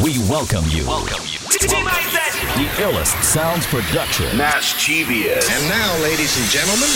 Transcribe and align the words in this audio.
We 0.00 0.18
welcome 0.20 0.64
you. 0.68 0.86
Welcome 0.86 1.26
you. 1.26 1.38
The 1.38 2.66
illest 2.80 3.22
sounds 3.22 3.66
production. 3.66 4.38
Mischievous. 4.38 5.50
And 5.50 5.68
now, 5.68 5.98
ladies 6.00 6.34
and 6.40 6.48
gentlemen, 6.48 6.88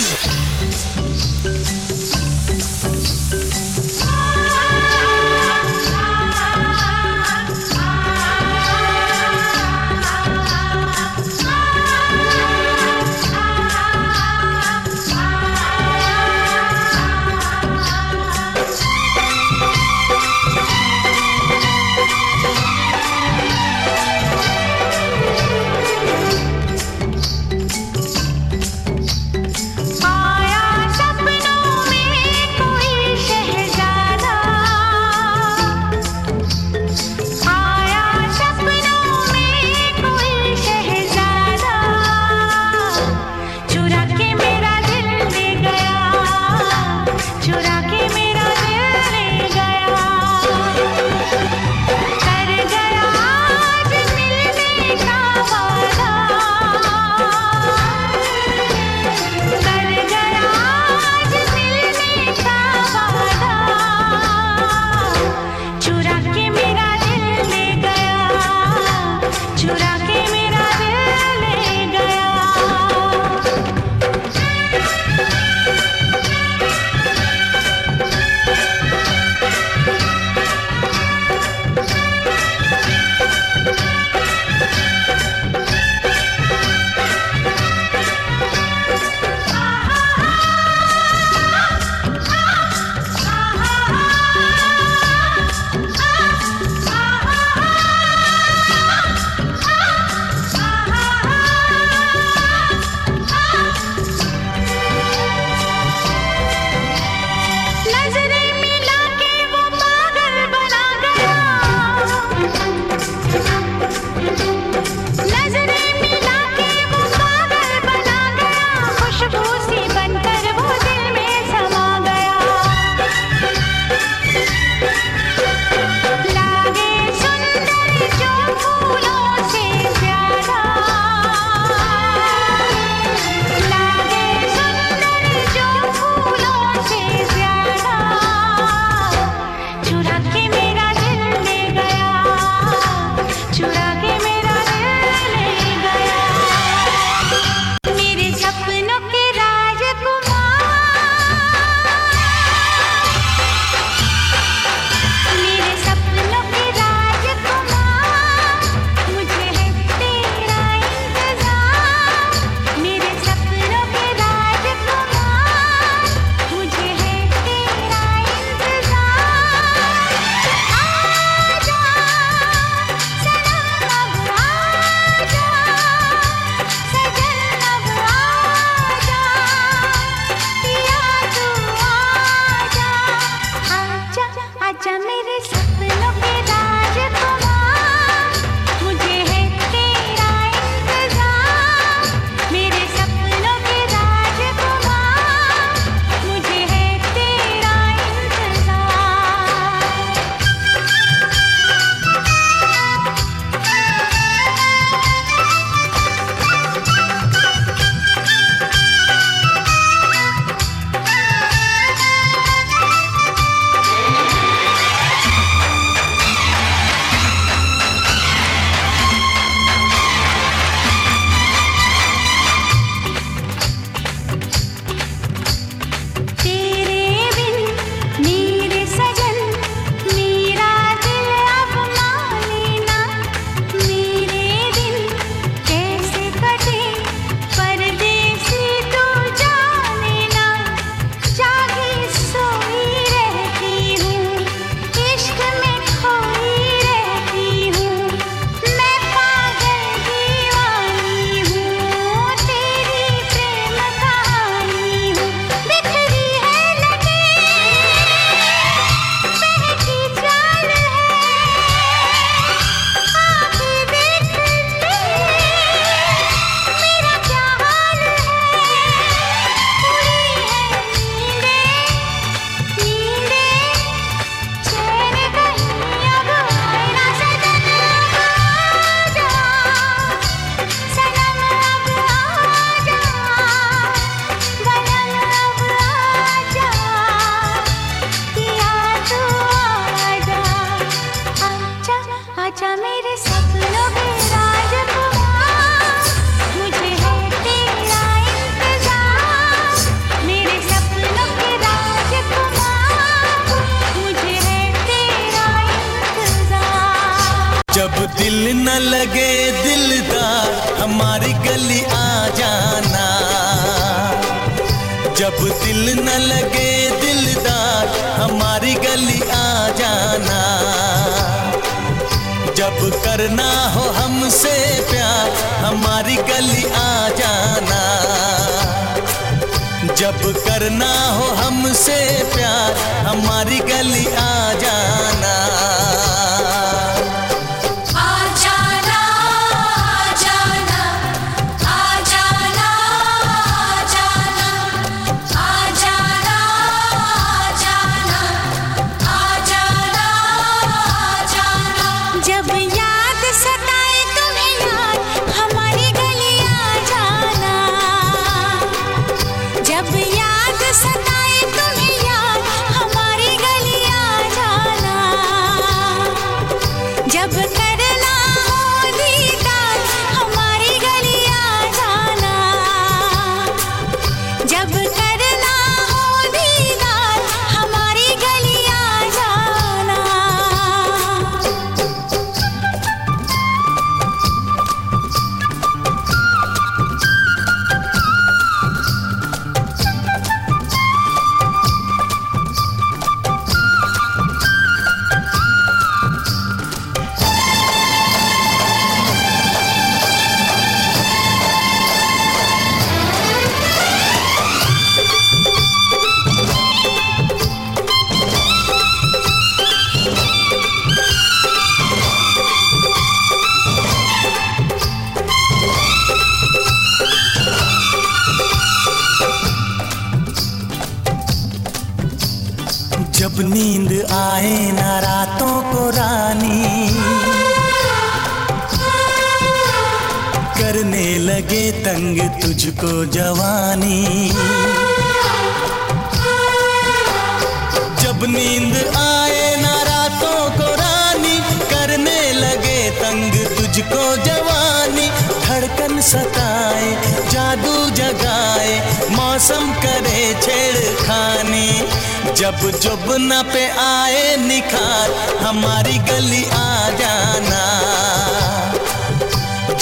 पे 453.53 453.63
आए 453.81 454.35
निखार 454.37 455.11
हमारी 455.43 455.97
गली 456.09 456.43
आ 456.45 456.89
जाना। 456.99 457.63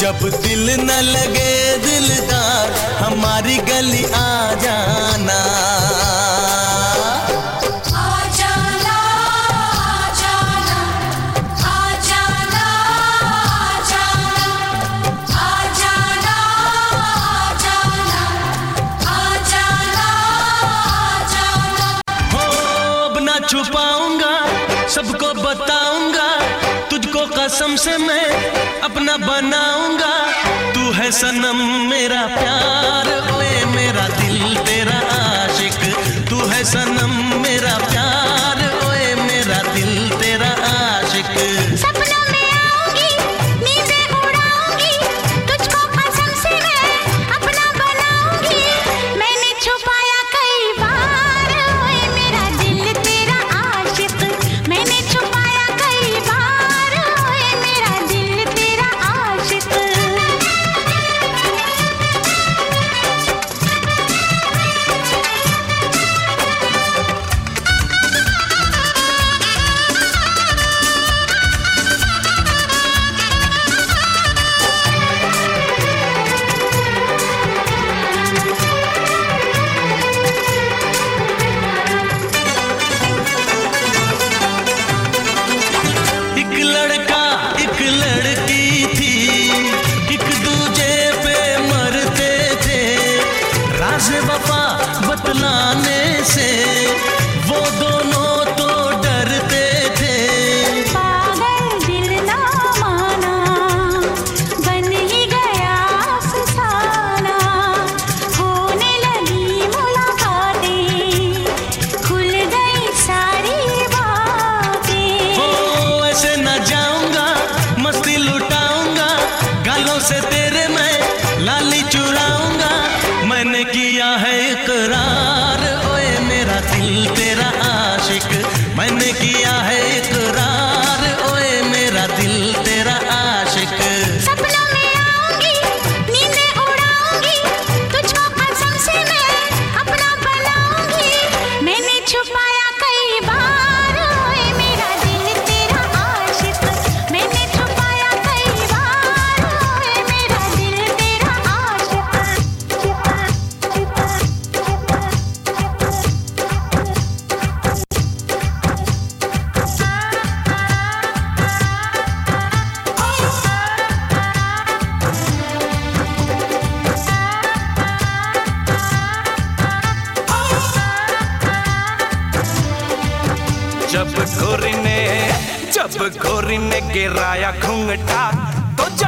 जब 0.02 0.20
दिल 0.44 0.66
न 0.82 1.00
लगे 1.12 1.45
से 27.86 27.98
मैं 27.98 28.82
अपना 28.82 29.16
बनाऊँगा। 29.18 30.14
तू 30.74 30.92
है 30.92 31.10
सनम 31.12 31.58
मेरा 31.90 32.22
प्यार, 32.28 33.10
ओए 33.34 33.66
मेरा 33.66 34.08
दिल 34.10 34.56
तेरा 34.68 34.98
आशिक। 35.16 35.78
तू 36.30 36.40
है 36.50 36.64
सनम 36.64 37.15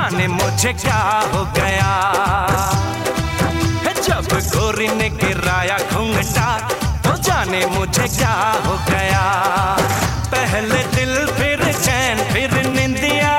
जाने 0.08 0.28
मुझे 0.28 0.72
क्या 0.74 1.00
हो 1.32 1.44
गया? 1.56 1.88
जब 4.08 4.28
गोरी 4.56 4.88
ने 4.88 5.10
गिराया 5.20 5.78
घूंघटा 5.92 6.48
तो 7.04 7.16
जाने 7.24 7.66
मुझे 7.66 8.08
क्या 8.16 8.36
हो 8.66 8.76
गया? 8.88 9.24
पहले 10.32 10.82
दिल, 10.96 11.14
फिर 11.38 11.60
चैन, 11.84 12.24
फिर 12.32 12.54
निंदिया। 12.68 13.34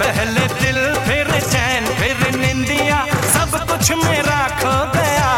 पहले 0.00 0.46
दिल, 0.60 0.80
फिर 1.06 1.30
चैन, 1.46 1.86
फिर 2.00 2.18
निंदिया। 2.36 2.98
सब 3.34 3.54
कुछ 3.70 3.92
मेरा 4.04 4.40
खो 4.58 4.74
गया। 4.96 5.30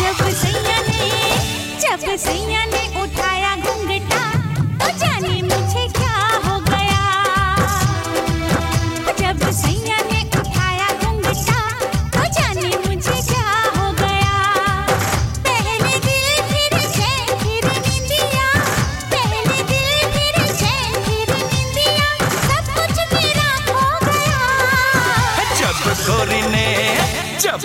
जब 0.00 0.24
सैया 0.40 0.78
ने, 0.88 1.04
जब 1.84 2.16
सैया 2.24 2.64
ने 2.64 2.71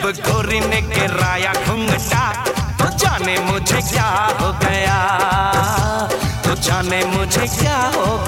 गोरी 0.08 0.60
ने 0.60 0.82
गिराया 0.82 1.54
घुंघटा 1.68 2.24
तो 2.80 2.88
जाने 2.98 3.38
मुझे 3.52 3.80
क्या 3.92 4.08
हो 4.40 4.52
गया? 4.64 4.98
तो 6.46 6.56
जाने 6.64 7.04
मुझे 7.06 7.46
क्या 7.60 7.78
हो 7.96 8.06
गया 8.18 8.27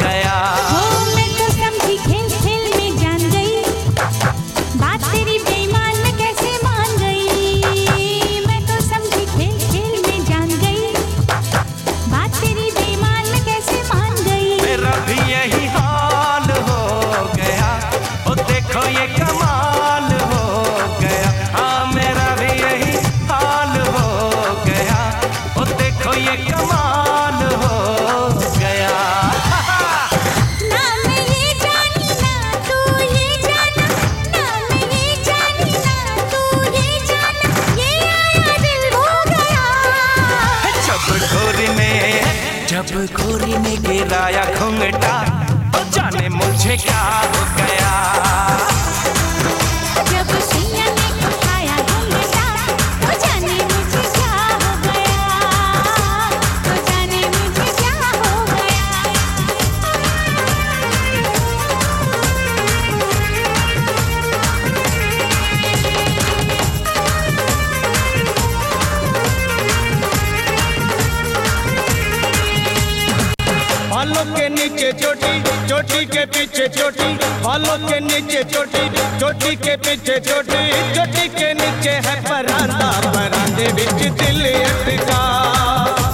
बालों 74.00 74.24
के 74.26 74.48
नीचे 74.50 74.92
चोटी 74.96 75.32
चोटी 75.68 76.06
के 76.08 76.24
पीछे 76.32 76.68
चोटी। 76.72 77.08
बालों 77.44 77.78
के 77.84 78.00
नीचे 78.00 78.44
चोटी 78.54 78.84
चोटी 79.20 79.56
के 79.60 79.76
पीछे 79.84 80.16
चोटी। 80.28 80.62
चोटी 80.96 81.28
के 81.36 81.50
नीचे 81.60 81.96
है 82.08 82.16
परांदा, 82.24 82.90
परांदे 83.16 83.68
बिच 83.76 84.00
दिल 84.22 84.42
अटका। 84.64 85.20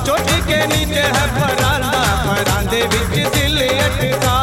चोटी 0.07 0.39
के 0.49 0.59
नीचे 0.73 1.05
है 1.15 1.25
परांदा, 1.37 2.01
परांदे 2.25 2.81
बिच 2.93 3.13
दिल 3.35 3.61
अटका। 3.69 4.35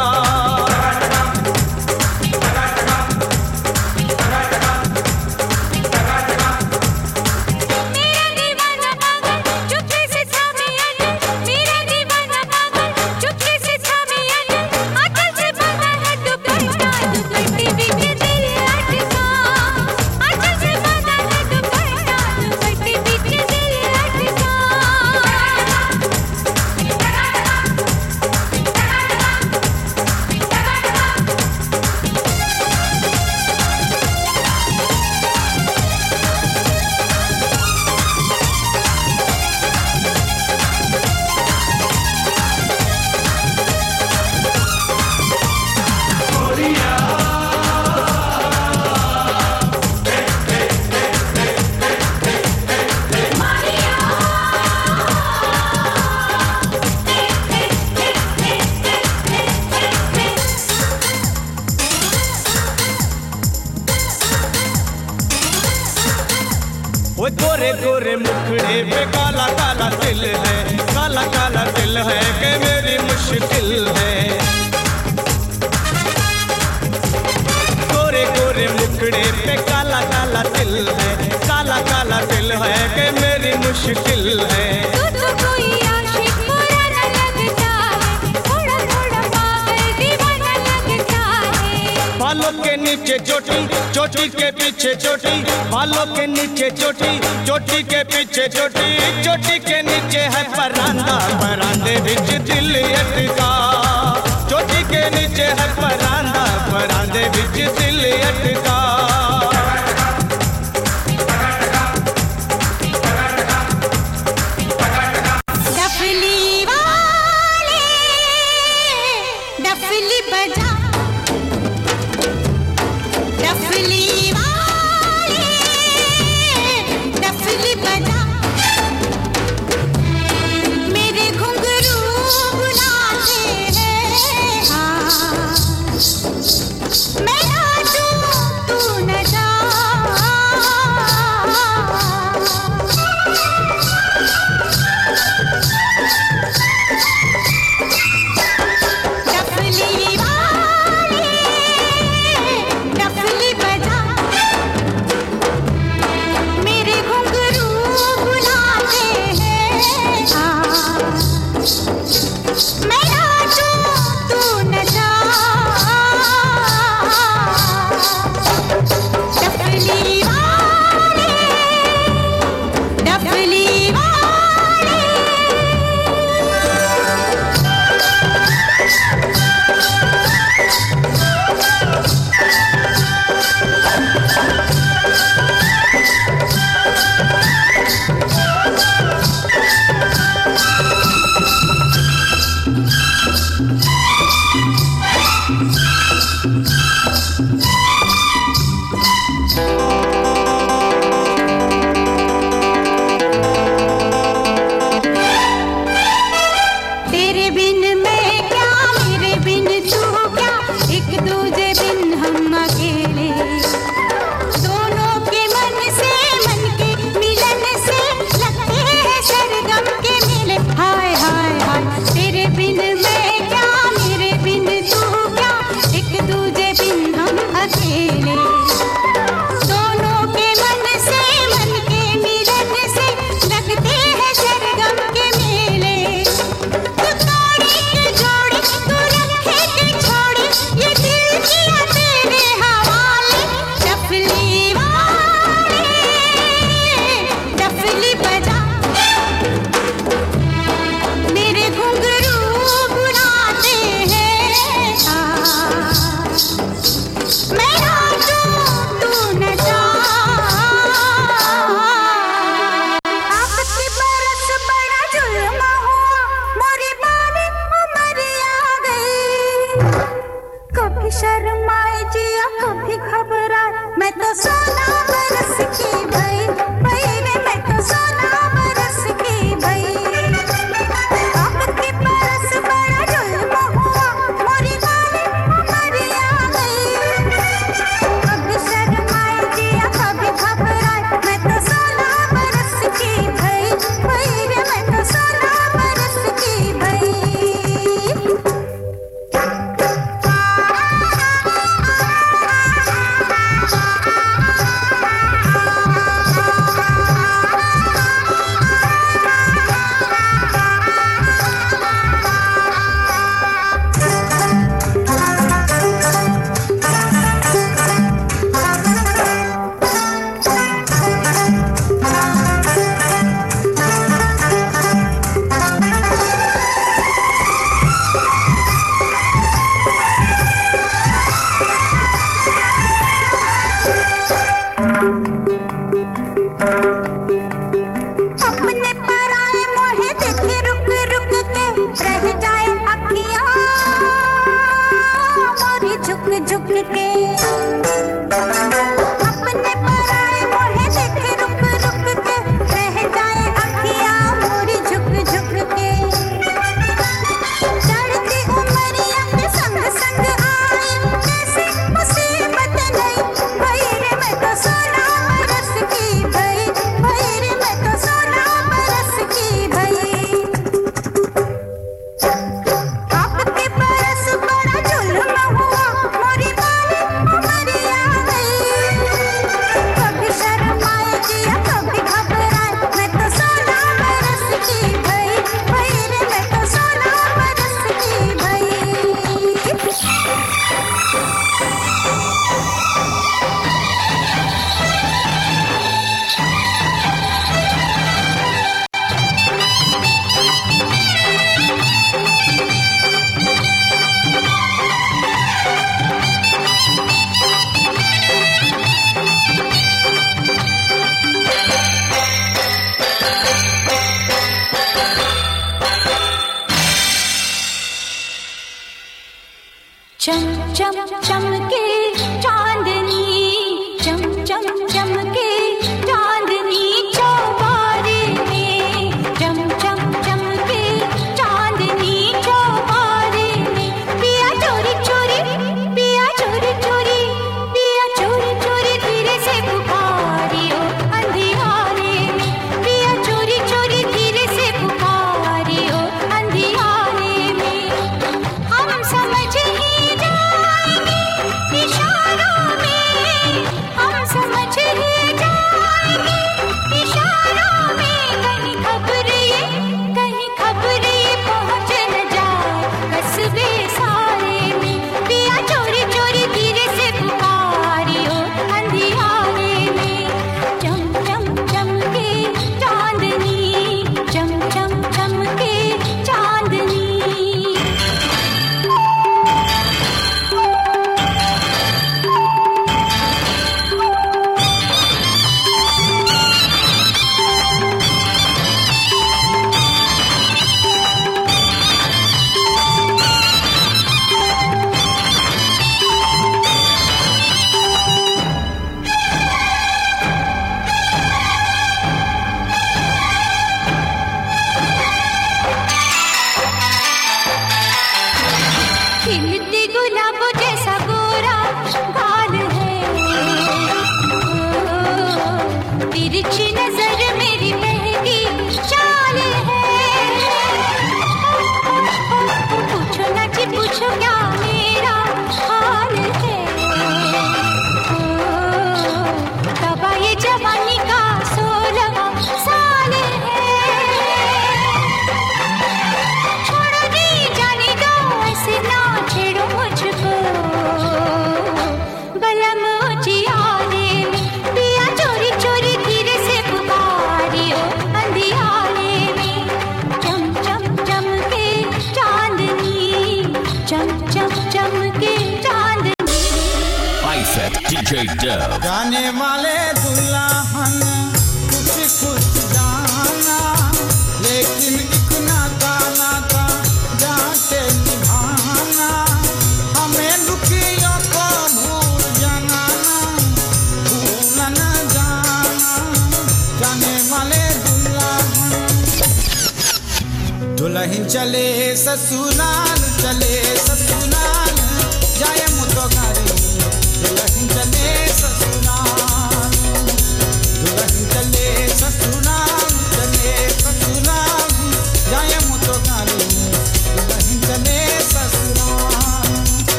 चले 581.33 581.95
ससुराल 581.97 583.01
चले 583.21 583.61
ससुराल 583.85 583.92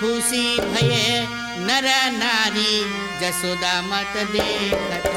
खुशी 0.00 0.44
भये 0.60 1.08
नर 1.66 1.86
नारी 2.12 2.76
जसोदा 3.20 3.72
मत 3.88 4.14
देखत 4.32 5.09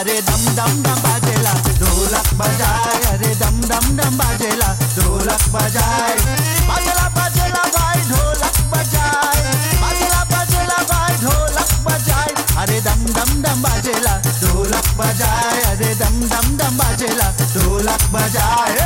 अरे 0.00 0.20
दम 0.20 0.44
दम 0.56 0.72
दम 0.82 1.00
बाजेला, 1.04 1.52
ढोलक 1.80 2.28
बजाए। 2.34 3.00
अरे 3.12 3.34
दम 3.34 3.56
दम 3.60 3.86
दम 3.96 4.16
बाजेला, 4.16 4.68
ढोलक 4.96 5.42
बजाए। 5.52 6.14
बाजेला 6.68 7.08
बाजेला 7.16 7.64
भाई, 7.76 8.00
ढोलक 8.08 8.56
बजाए। 8.72 9.42
बाजेला 9.82 10.22
बाजेला 10.32 10.78
भाई, 10.92 11.16
ढोलक 11.16 11.72
बजाए। 11.84 12.32
अरे 12.62 12.80
दम 12.80 13.04
दम 13.12 13.42
दम 13.42 13.62
बाजेला, 13.62 14.14
ढोलक 14.40 14.88
बजाए। 14.98 15.60
अरे 15.72 15.94
दम 15.94 16.20
दम 16.32 16.56
दम 16.56 16.76
बाजेला, 16.78 17.30
ढोलक 17.54 18.02
बजाए। 18.12 18.79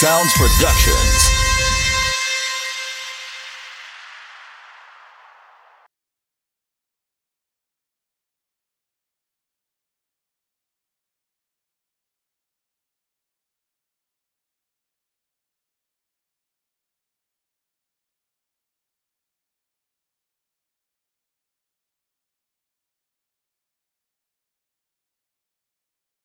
Sounds 0.00 0.32
Production. 0.32 1.09